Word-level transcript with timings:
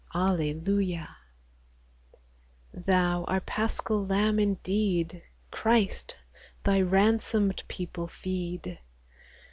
Alleluia! 0.15 1.17
Thou, 2.73 3.23
our 3.25 3.39
Paschal 3.39 4.03
Lamb 4.03 4.39
indeed, 4.39 5.21
Christ, 5.51 6.15
Thy 6.63 6.81
ransomed 6.81 7.61
people 7.67 8.07
feed 8.07 8.79